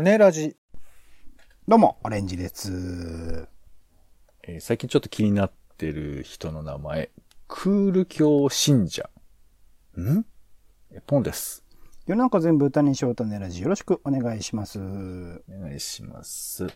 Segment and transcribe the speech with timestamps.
[0.00, 0.56] 種ラジ。
[1.66, 3.48] どうも、オレンジです。
[4.44, 7.10] えー最近ちょっと気になってる人の名前、
[7.48, 9.10] クール教信者。
[9.98, 10.24] ん？
[10.92, 11.64] えポンです。
[12.06, 13.60] 世の中全部歌にしよう種ラジ。
[13.60, 14.78] よろしくお願いします。
[14.78, 14.82] お
[15.48, 16.68] 願いします。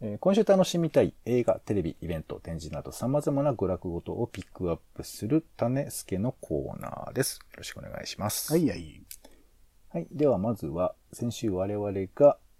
[0.00, 7.40] えー今週楽しみたい映画、テレビ、イベント、展示など様々な娯楽ごとをピックアップする種助のコーナーです。
[7.40, 8.52] よろしくお願いします。
[8.52, 9.02] はいはい。
[9.88, 10.06] はい。
[10.12, 12.51] では、まずは、先週我々が、えー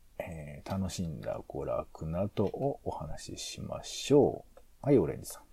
[0.65, 4.61] 楽しんだ娯楽などをお話ししましょう。
[4.83, 5.52] はい、オレンジさん。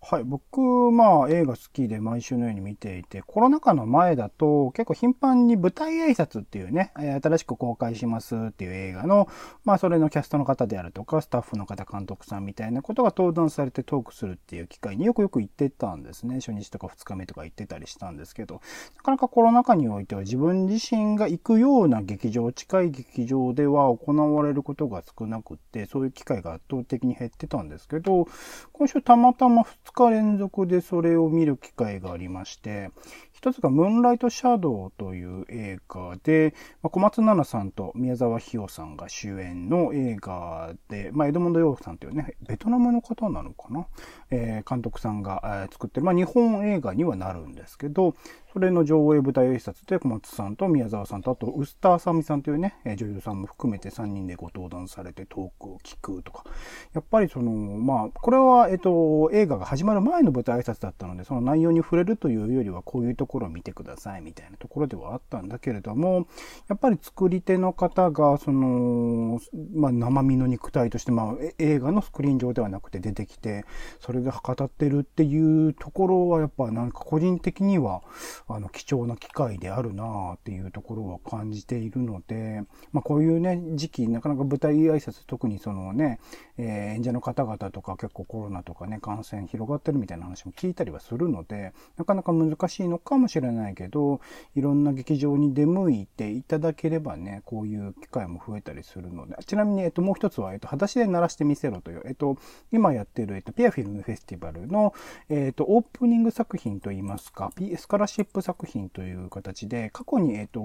[0.00, 0.60] はい、僕、
[0.92, 9.28] まあ映画好きで毎週のように見ていて、コロナ禍の前だと結構頻繁に舞台挨拶っていうね、新しく公開しますっていう映画の、
[9.64, 16.36] まあそれのキャストの方であるとか、スタッフの方、監督さんみたいなことが登壇されてトークするっていう機会によくよく行ってたんですね。
[16.36, 18.62] 初日とか2日目とか行ってたりしたんですけど、
[18.96, 28.28] なかなかコロナ禍においては自分自身が行くような劇場、近い劇場では行われることが少なくって、そういう機会が圧倒的に減ってたんですけど、
[28.72, 32.90] 今週たまたま2 2日連続でそれを見る機会がありまして、
[33.38, 43.86] 一つがムーンライトシャドウという映画で、まあ小松菜奈さんと宮沢ひよさんが主演の映画で、まあ、エドモンド・ヨークさんというね、ベトナムの方なのかな、
[44.32, 48.16] えー監督さんが、えー作ってる、まあ、日本映画にはなるんですけど、
[48.52, 56.44] それの上映舞台挨拶で小松さんと宮沢さんと、あと、ウスターサミさんというね、女優さんも含めて3人でご登壇されてトークを聞くとか、
[56.94, 66.26] やっぱりその、まあ、これは、えっと、映画が始まる前の舞台挨拶だったので、その内容に触れるというよりは、こういうところを見てくださいみたいなところではあったんだけれども、
[66.68, 69.40] やっぱり作り手の方が、その、
[69.74, 73.64] まあ、生身の肉体として、まあ、映画のスクリーン上ではなくて出てきて、
[74.00, 78.02] それで語ってるっていうところは、やっぱなんか個人的には、
[78.48, 82.62] あの、貴重な機会であるなあっていうところは感じているので、
[82.92, 86.18] まあ、こういうね、時期、なかなか舞台挨拶、特にそのね、
[86.58, 94.20] えー演者の方々とか結構コロナとかね、感染広がってるみたいな話も聞いたりはするので、なかなか難しいのかもしれないけど、
[94.54, 102.36] いろんな劇場に出向いていただければね、こういう機会も増えたりするので、ちなみに、えっと、もう一つは、えっと、裸足で鳴らしてみせろという、えっと、
[102.72, 104.92] 今やってる、えっと、ピアフィルムフェスティバルの、
[105.28, 110.60] えっと、オープニング作品といいますか、スカラシップ作品という形で、過去に、えっと、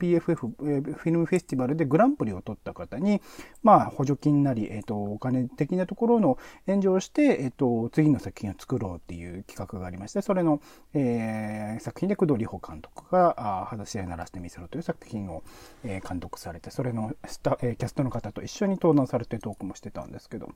[0.00, 3.20] PFF、フィルムフェスティバルでグランプリを取った方に、
[3.62, 10.60] まあ、補助金なり、えっと、金的なところの援助をして、えっと、次の作品を作ろうっていう企画がありまして、それの、
[10.94, 15.42] えー作品で工藤里穂監督が、あー裸足で鳴らしてみせろという作品を、
[15.84, 20.48] えー監督されて、それのスタ、えーキャストの方と一緒に登壇されてトークもしてたんですけど、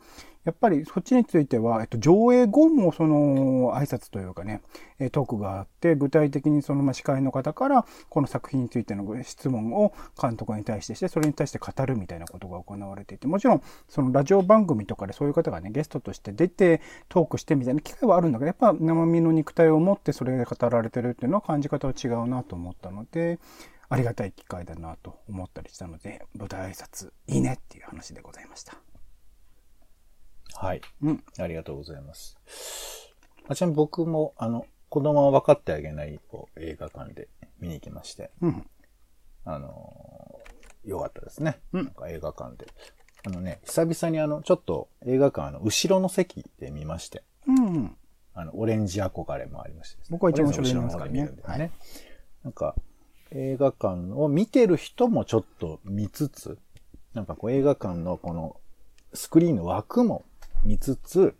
[0.44, 4.62] やっぱりそっちについては、えっと、上映後もその挨拶というかね、
[4.98, 23.38] えトークがあって、具体的にそのま司会の方から、この作品についての質問を監督に対してして、それに対して語るみたいなことが行われていて、もちろん、そのラジオ番組とかでそういう方がね、ゲストとして出てトークしてみたいな機会はあるんだけど、やっぱ生身の肉体を持ってそれで語られてるっていうのは感じ方は違うなと思ったので、
[23.88, 28.78] ありがたい機会だなと思ったりしたので、舞台挨拶いいねっていう話でございました。
[30.54, 30.81] はい。
[31.03, 31.25] うん。
[31.38, 32.37] ありがとうございます。
[33.49, 37.28] あちなみに僕も、あの、子供は分かってあげないを映画館で
[37.59, 38.66] 見に行きまして、うん。
[39.44, 40.50] あのー
[40.84, 41.60] よかったですね。
[41.72, 42.66] うんなんか映画館で。
[43.25, 47.97] あのね、久々にあの、ちょっと映画館、あの、後ろの席で見まして、うん。
[48.34, 50.04] あの、オレンジ憧れもありましてね。
[50.10, 51.72] 僕は一番後ろのますからね見るんでね。
[52.44, 52.75] なんか、
[53.32, 56.58] 映画館を見てる人もちょっと見つつ、
[57.14, 58.56] なんかこう映画館のこの
[59.14, 60.25] スクリーンの枠も
[60.64, 61.34] 見つつ、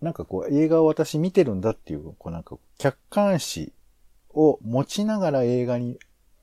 [0.00, 3.72] なんかこう映画を私見てるんだっていう、こうなんか客観視
[4.30, 5.98] を持ちながら映画に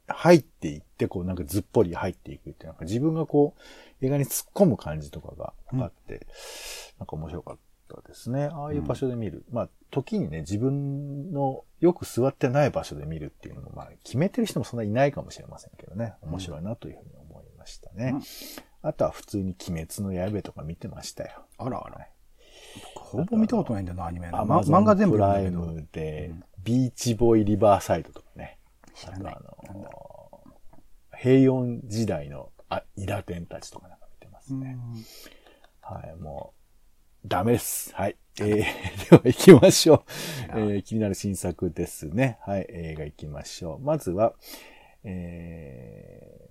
[0.08, 3.56] 入っていって、こうなんかずっぽり入っていくっていう、なんか自分がこ
[4.02, 5.54] う映画に突っ込む感じとかが
[5.84, 6.28] あって、
[7.00, 7.58] なんか面白かっ
[7.90, 8.50] たですね。
[8.52, 9.44] ああいう場所で見る。
[9.52, 16.14] まあ、時にね、自分のよく座ってない場所で見るっていうのも、まあ、決めてる人もそんないないかもしれませんけどね。
[16.22, 18.14] 面白いなというふうに思いましたね。
[18.14, 18.22] うん
[18.88, 21.46] あとは普通に鬼滅の刃とか見てましたよ。
[21.58, 22.08] あらあら。
[22.96, 24.38] ほぼ見たことないんだよな、アニメの。
[24.46, 25.50] 漫画全部プライ。
[25.50, 26.34] ムで、
[26.64, 28.58] ビーチボーイリバーサイドとかね。
[29.00, 29.40] 知らないあ
[29.74, 30.42] の
[31.16, 34.78] 平穏時代のあイラテンたちとかなんか見てますね。
[35.82, 36.54] はい、も
[37.24, 37.94] う、ダメです。
[37.96, 38.18] はい。
[38.42, 38.50] えー、
[39.10, 40.04] では行きましょう。
[40.50, 42.38] えー、気になる新作ですね。
[42.42, 43.80] はい、映画行きましょう。
[43.80, 44.34] まずは、
[45.04, 46.42] え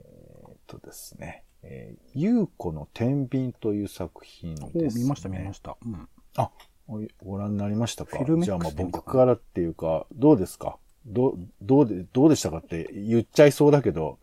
[0.48, 5.02] ーっとですね、えー、ゆうこの天秤という作品おです、ね。
[5.04, 5.76] 見ました、見ました。
[5.84, 6.08] うん。
[6.36, 6.50] あ、
[6.88, 8.18] おご覧になりましたか？
[8.24, 10.78] じゃあまあ僕からっていうか、どうですか？
[11.06, 14.18] どう、どうで、どうでしたかって言っちゃいそうだけど、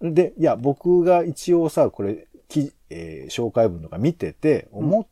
[0.00, 5.06] で、いや、僕が一応さ、これ、きえー紹介文とか見てて、思っ、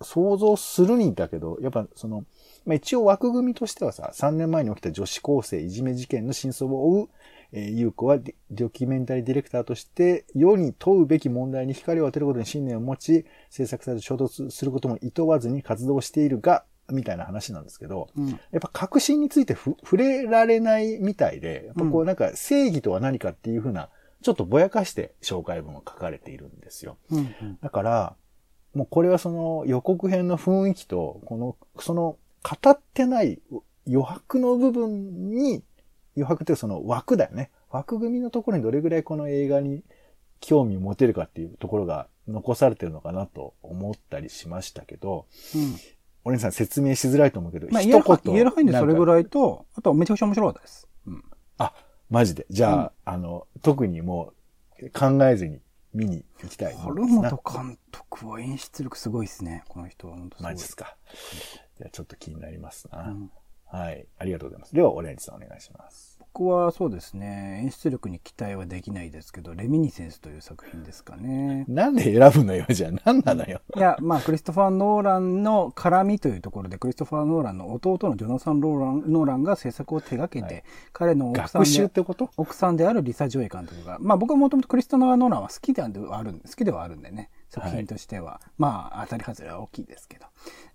[0.00, 2.24] 想像するにだけど、やっぱその、
[2.64, 7.08] まあ、一応枠組みとしてはさ、3年前に起きた女子高生いじめ事件の真相を追う、
[7.52, 8.18] えー、優子は
[8.50, 18.28] ドキュメンタリーディレクターとして、世に問うべき問題に光を当てることに信念を持ち、制作者と衝突することも厭わずに活動しているが、みたいな話なんですけど、うん。
[18.28, 23.88] やっぱ確信についてふ触れられないみたいで、やっぱこうなんか正義とは何かっていうふうな、
[24.22, 26.96] ちょっとぼやかして紹介文を書かれているんですよ。
[27.10, 27.18] うん。
[27.18, 27.58] うん。
[27.62, 28.16] だから、
[28.74, 33.40] もうこれはその予告編の雰囲気と、この、その語ってない
[33.86, 35.62] 余白の部分に、
[36.16, 37.50] 余白ってその枠だよね。
[37.70, 39.82] 枠組みのところにどれぐらいこの映画に
[40.40, 45.76] 興味を持てるかっていうところが残されてるのかなと思ったりしましたけど、うん。
[46.28, 49.06] お姉さん説明しづらいと思うけど、まあ、一言言える範囲でそれぐい。
[49.06, 50.86] らいと、あとめちゃくちゃ面白かったです。
[51.06, 51.24] うん。
[51.56, 51.72] あ、
[52.10, 52.46] マジで？
[52.50, 54.34] じゃあ、あの、特にも
[54.80, 55.60] う考えずに
[55.94, 57.06] 見に行きたいも春。
[57.06, 59.64] 本監督は演出力すごいですね。
[59.68, 60.52] この人は本当すごい。
[60.52, 60.96] マジですか。
[61.78, 63.08] じゃあちょっと気になりますな。
[63.08, 63.30] うん
[63.70, 64.06] はい。
[64.18, 64.74] ありがとうございます。
[64.74, 66.17] では、オレンジさんお願いします。
[66.34, 71.64] 僕はそうですね、演出力に期待はできないですけど、レミニセンスという作品ですかね。
[71.66, 72.92] なんで選ぶのよ、じゃあ。
[73.04, 73.60] 何なのよ。
[73.74, 82.30] いや、まあ、クリストファー・ノーランの絡みというところで、クリストファー・ノーランの弟のジョナサン・ローランノーランが制作を手掛けて、はい彼の奥さんでてこと？
[82.36, 85.88] 奥さんであるリサ・ジョイ監督が、まあ僕はもともとクリストファー・ノーランは好きでは
[86.18, 90.26] あるん好きではあるんでね、作品としては、まあ当たり外れは大きいですけど。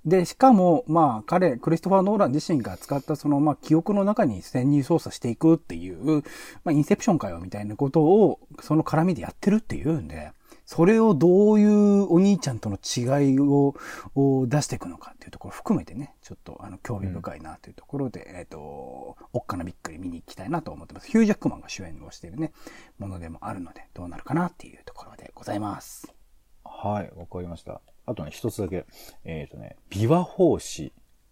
[0.06, 6.24] で、しかも、まあ彼、クリストファー・ノーラン自身が使ったその、まあ記憶の中に潜入操作していくっていう、
[6.64, 10.32] まあインセプションかよみたいなことを、その絡みでやってるっていうんで、
[10.66, 13.76] それをどういうお兄ちゃんとの違いを
[14.16, 21.08] を出していくのかっていうところを含めてね、ちょっとあの興味深いなというところで、えっ、と、おっかなびっくり見に行きたいなと思ってます。
[21.08, 22.52] ヒュージャックマンが主演をしているね、
[22.98, 26.23] ものでもあるので、どうなるかなっていうところでございます。
[26.84, 27.80] はい、わかりました。
[28.06, 28.86] あとね、一つだけ。
[29.24, 30.92] えっ、とね、琵琶法師、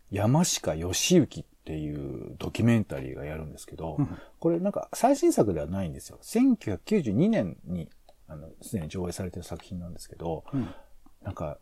[0.09, 6.19] 山鹿義行っていうドキュメンタリーがやるんですけど、うんこれなんか最新作ではないんですよ。
[6.24, 7.89] 1992年に、
[8.30, 10.74] あの、すでに上映されてる作品なんですけど、うん。
[11.21, 11.57] なんか、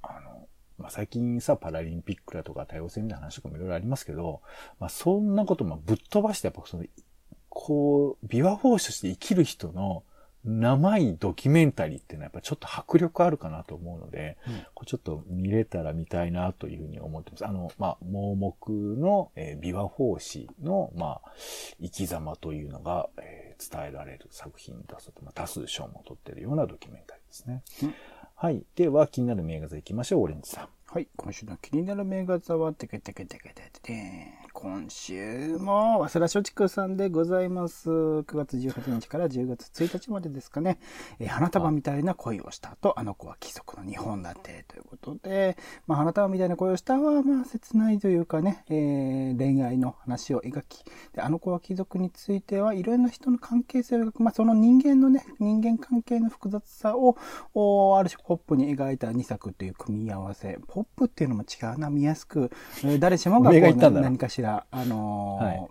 [0.00, 4.40] あの、まあ、最近さ、パラリンピックだとか多様性みたいな話とかもいろいろありますけど、
[4.78, 6.84] まあ、そんなこともぶっ飛ばして、やっぱその、
[7.50, 10.04] こう、琵琶法師として生きる人の
[10.44, 17.46] 生いドキュメンタリーっていうのはやっぱちょっと迫力あるかなと思うので、うんこれちょっと見れたら見たいなというふうに思ってます。
[17.46, 21.32] あの、まあ、盲目の、えー琵琶法師の、まあ、
[21.82, 27.62] 生き様というのが、えー伝えられる作品だそうで、まあ、多数賞も取ってるようなドキュメンタリーですね。
[27.82, 27.94] うん
[28.42, 28.64] はい。
[28.74, 30.68] では、気になる名画座行きましょう、オレンジさん。
[30.86, 31.08] はい。
[31.14, 37.88] 今週の気になる名画座は、てけてけてけてけて今週も、早稲田松竹さんでございます。
[37.88, 40.78] 9月18日から10月1日までですかね。
[41.18, 50.84] えー花束みたいな恋をした後、あの子は貴族の日本だって、ということで、まあ、花束みたいな恋をしたは、まあ、切ないというかね、えー恋愛の話を描き、
[51.14, 57.16] で、あの子は貴族については、いろんな人の関係性を描く、まあ、その人間のね、人間関係の複雑さを、
[57.54, 60.58] おある種ポップに描いた2作という組み合わせ。
[60.68, 62.50] ポップっていうのも違うな、見やすく、
[62.84, 65.70] えー誰しもがこう何かしら、あのーはい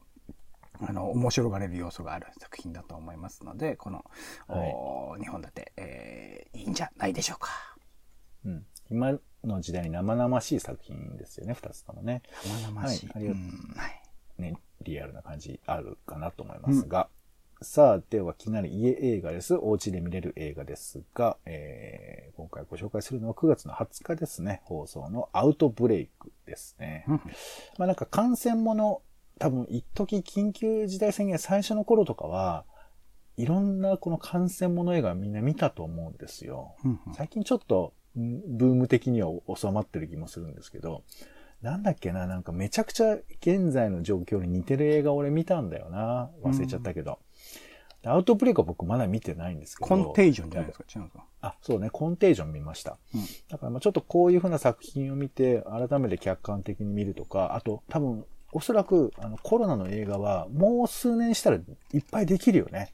[0.81, 4.06] あの、面白がれる要素がある作品だと思いますので、この、
[4.48, 7.50] お日本だって、えーいいんじゃないでしょうか。
[8.46, 8.65] うん。
[8.89, 12.22] 今の時代に生々しい作品ですよね、二つともね。
[12.63, 13.08] 生々しい。
[13.08, 14.01] はいありがとううんはい。
[14.38, 17.10] ね、リアルな感じあるかなと思いますが。
[17.62, 19.54] さあ、では気になる家映画です。
[19.56, 27.04] お家で見れる映画ですが、えー、今回ご紹介するのは9月の20日ですね、放送のアウトブレイクですね。
[27.10, 27.22] うん
[27.78, 29.01] まあなんか感染もの、
[29.39, 32.63] 多分一時緊急事態宣言最初の頃とかは、
[33.36, 36.75] いろんなこの感染もの映画みんな見たと思うんですよ。
[36.86, 41.04] うんうん最近ちょっと、んブーム的には収まってる気もするんですけど、
[41.62, 46.32] なんだっけな、なんかめちゃくちゃ現在の状況に似てる映画俺見たんだよな。
[46.42, 47.20] 忘れちゃったけど。
[48.06, 49.88] アウトブレイクは僕まだ見てないんですけど。
[49.88, 51.25] コンテージョンじゃないですか、違うんですか？
[51.41, 52.98] あ、そうね、コンテージョン見ました。
[53.13, 62.94] うんだからまあちょっとこういう風な作品を見て、改めて客観的に見るとか、あと多分、おそらくあのコロナの映画はもう数年したらいっぱいできるよね。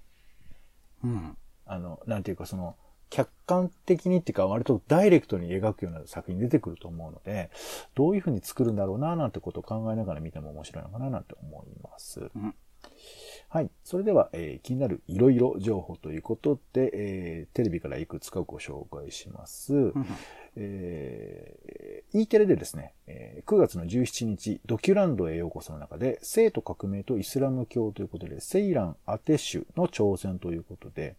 [1.04, 1.38] うん。
[1.66, 2.76] あの、なんていうかその、
[3.12, 7.52] 客観的にっていうか割とダイレクトに描くような作品出てくると思うので、
[7.94, 12.32] どういう風に作るんだろうななんてことを考えながら見ても面白いのかななんて思います。
[12.36, 12.56] うん
[13.56, 13.70] はい。
[13.86, 19.74] それでは、えー気になるいろいろ情報ということで、えーテレビからいくつかご紹介します。
[19.74, 20.06] うん
[20.58, 31.16] えー E テレでですね、えー9月の17日、ドキュランドへようこその中で、生と革命とイスラム教ということで、セイラン・アテシュの挑戦ということで、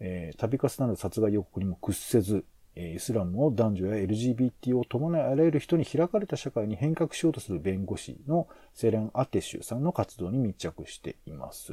[0.00, 11.72] えー、度重なる殺害予告にも屈せず、えーイスラムを男女や LGBT を伴いあらゆる人に開かれた社会に変革しようとする弁護士のセイラン・アテシュさんの活動に密着しています。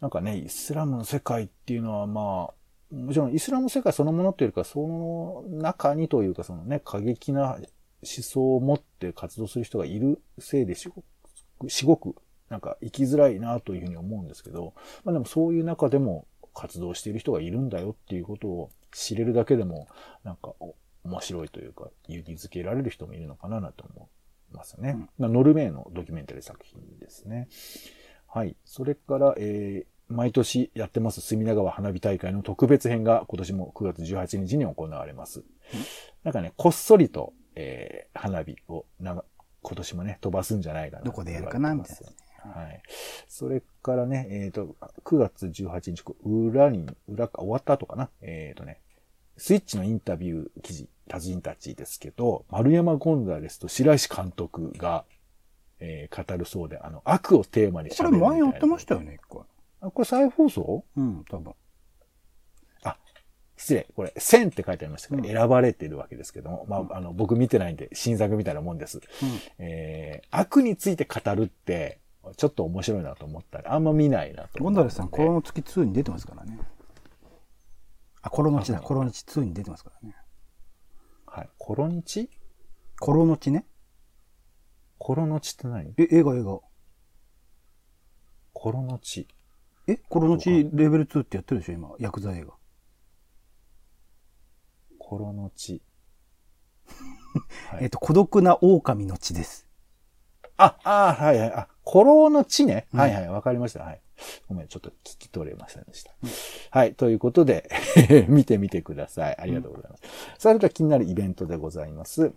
[0.00, 7.64] なんかね、イスラムの世界っていうのはまあ、もちろんイスラム世界そのものというか、その中にというか、そのね、過激な思
[8.02, 11.02] 想を持って活動する人がいるせいでしご
[11.58, 12.14] く、しごく、
[12.48, 19.88] なんか生きづらいなというふうに思うんですけど、まあでもそういう中でも活動している人がいるんだよっていうことを知れるだけでも、
[20.24, 24.08] なんかお面白いというか、勇気づけられる人もいるのかななと思
[24.52, 24.90] いますね。
[24.90, 27.48] うんまあノルウェーのドキュメンタリー作品ですね。
[28.26, 28.56] はい。
[28.64, 35.44] それから、えー毎年やってます隅田川花火大会の特別編が今年も9月18日に行われます。
[36.24, 39.22] なんかね、こっそりと、えー花火をな
[39.62, 41.04] 今年もね、飛ばすんじゃないかな。
[41.04, 42.16] どこでやるかなみたいなね。
[42.42, 42.82] はい。
[43.28, 48.10] それからね、えっ、と、9月18日、裏に、裏か、終わった後かな。
[48.20, 48.80] えっ、とね、
[49.36, 55.04] スイッチのインタビュー記事、達人たちですけど、丸山ゴンザレスと白石監督が、
[55.78, 58.38] えー語るそうで、あの、悪をテーマにこれ喋るみたいな。
[58.44, 59.42] 前やってましたよね、一回。
[59.80, 60.84] あ、これ再放送？
[60.96, 61.54] うん、多分。
[63.60, 63.86] 失礼。
[63.94, 68.98] これ、1000って書いてありましたけど、うん選ばれてるわけですけども、まうんあ、あの、僕見てないんで、新作みたいなもんです。
[68.98, 69.02] うん。
[69.58, 72.00] えー、悪について語るって、
[72.36, 74.62] ちょっと面白いなと思ったら、あんま見ないなと。
[74.62, 76.58] ゴンダレスさん、コロの月2に出てますからね。
[78.22, 80.14] あ、コロの地だ、あコロの地2に出てますからね。
[81.26, 81.50] はい。
[81.58, 82.28] コロニチ？
[82.98, 83.64] コロの地ね。
[84.98, 85.94] コロノチって何？
[85.96, 86.58] え、映画映画。
[88.52, 89.28] コロノチ。
[89.86, 91.90] え、コロの地レベル2ってやってるでしょ、今。
[91.98, 92.54] ヤクザ映画。
[94.98, 95.82] コロノチ。
[97.70, 99.66] はいえっと、孤独な狼の地です。
[100.56, 101.52] あ、あはいはい。
[101.52, 102.86] あ、コロの地ね。
[102.94, 103.28] うんはいはい。
[103.28, 103.82] わかりました。
[103.82, 104.00] はい。
[104.48, 106.12] ごめん、ちょっと聞き取れませんでした。
[106.70, 106.94] はい。
[106.94, 107.68] ということで、
[108.28, 109.36] 見てみてください。
[109.36, 110.02] ありがとうございます。
[110.38, 112.32] それでは気になるイベントでございます。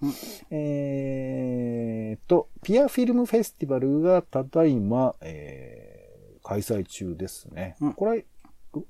[0.49, 6.03] えーと、ピアフィルムフェスティバルがただいま、えー
[6.45, 7.77] 開催中ですね。
[7.79, 8.25] うんこれ、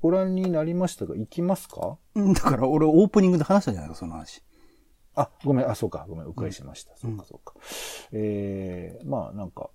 [0.01, 1.97] ご覧になりましたが、行きますか？
[2.15, 4.41] うん、だから俺オープニングで話したじゃないか、その話。
[5.13, 6.93] あ、ごめん、あ、そうか、ごめん、うっかりしました。
[6.93, 7.53] うんそうか、そうか。
[8.13, 9.69] えー、まあ、なんか、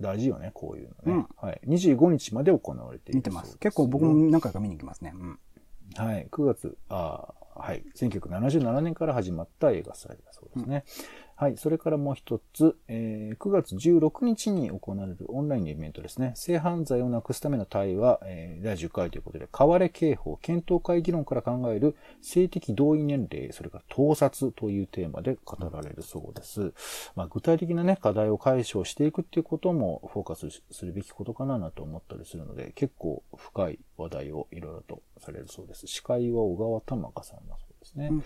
[0.00, 0.96] 大事よね、こういうのね。
[1.06, 1.60] うんはい。
[1.66, 3.58] 25日まで行われている見てます。
[3.58, 5.12] 結構僕も何回か見に行きますね。
[5.14, 5.38] うん。
[5.96, 6.28] はい。
[6.30, 7.84] 9月、あーはい。
[7.94, 10.84] 1977年から始まった映画祭だそうですね。
[11.38, 11.58] はい。
[11.58, 16.32] それからもう一つ、えー9月16日に行われるオンラインのイベントですね。
[16.34, 26.72] 性犯罪をなくすための対話、えー第10回ということで、変われ刑法検討会議論から考える性的同意年齢、それから盗撮というテーマで語られるそうです。
[27.16, 35.86] まあ、具体的なね、課題を解消していくっていうこともフォーカスするべきことかななと思ったりするので、結構深い話題をいろいろとされるそうです。
[35.86, 38.08] 司会は小川玉香さんだそうですね。
[38.10, 38.24] うん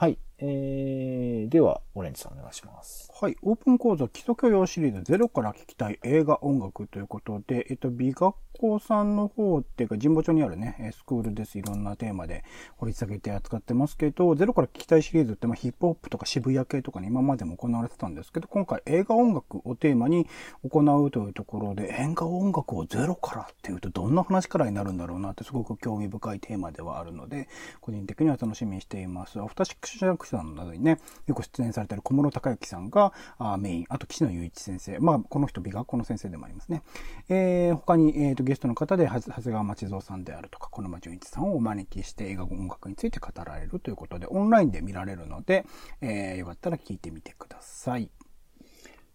[0.00, 0.16] はい。
[0.40, 3.10] えー、では、オレンジさんお願いします。
[3.20, 3.36] はい。
[3.42, 11.58] オープン講座基礎教養シリーズゼロから聞きたい映画音楽ということで、えっと、美学校さんの方っていうか、神保町にあるね、スクールです。
[11.58, 12.44] いろんなテーマで
[12.76, 20.28] 掘り下げて扱ってますけど、ゼロから聞きたいシリーズって、まあ、ヒップホップとか渋谷系とかね、今までも行われてたんですけど、今回映画音楽をテーマに
[20.62, 27.48] 行うというところで、映画音楽をゼロからっていうと、どんな話からになるんだろうなって、すごく興味深いテーマではあるので、
[27.80, 29.40] 個人的には楽しみにしています。
[29.40, 29.76] アフターシッ
[30.16, 33.12] クスジャンクションなどにね、よく出演されている小室孝之さんが
[33.58, 36.82] メイン、あと岸野雄一先生、まあ、この人美学校の先生でもありますね。
[37.28, 45.64] えー、他に、えー、とゲストの方で、長谷川町蔵さんであるとか、小沼純一さんをお招きして映画音楽について語られるということで、オンラインで見られるので、
[46.00, 48.10] えー、よかったら聞いてみてください。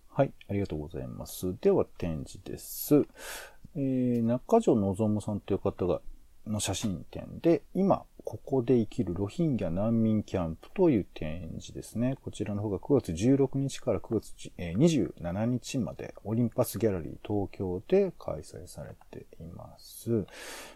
[0.10, 1.56] はい、ありがとうございます。
[1.60, 3.06] では、展示です。
[3.76, 6.02] えー、中条望さんという方が、
[6.46, 12.16] の写真展で、今、ここで生きるロヒンギャ難民キャンプという展示ですね。
[12.24, 20.26] こちらの方が9月16日から9月27日までオリンパスギャラリー東京で開催されています。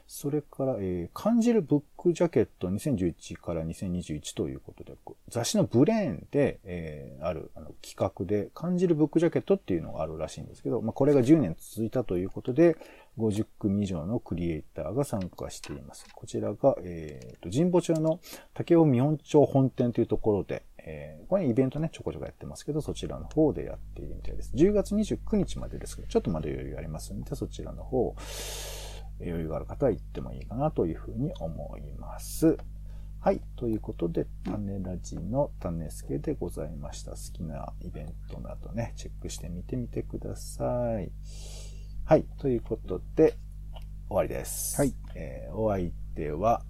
[0.08, 4.94] それから、えー感じるブックジャケット2011から2021ということで、
[5.30, 12.78] 雑誌のブレーンで、えーあるあの企画で、感じるブックジャケットっていうのがあるらしいんですけど、まあ、これが10年続いたということで、
[13.18, 16.06] 50組以上のクリエイターが参加しています。
[16.14, 18.20] こちらが、えーと神保町の
[18.54, 24.54] 竹尾見本町本店というところで、ええー、これイベントね、ちょこちょこやってますけど、そちらの方でやっているみたいです。
[24.56, 28.16] 10月29日までですけど、ちょっとまだ余裕ありますので、そちらの方、
[29.20, 32.58] 余裕がある方は行ってもいいかなというふうに思います。
[33.20, 33.42] はい。
[33.58, 37.12] ということで、種ラジの種助でございました。
[37.12, 41.12] 好きなイベントなどね、チェックしてみてみてください。
[42.10, 42.26] はい。
[42.40, 43.36] ということで、
[44.08, 44.80] 終わりです。
[44.80, 44.96] はい。
[45.14, 46.64] えー、お相手は、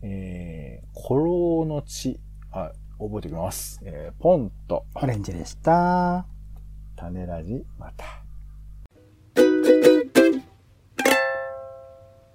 [0.00, 2.18] えー、古老の地、
[2.50, 3.78] あ、覚えておきます。
[3.84, 6.24] えー、ポンと、オレンジでした。
[6.96, 8.23] 種ラジ、また。